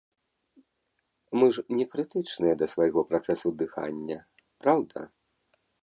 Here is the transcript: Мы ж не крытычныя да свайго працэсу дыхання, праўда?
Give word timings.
Мы 1.39 1.45
ж 1.57 1.65
не 1.79 1.85
крытычныя 1.93 2.55
да 2.63 2.71
свайго 2.73 2.99
працэсу 3.13 3.49
дыхання, 3.63 4.19
праўда? 4.65 4.99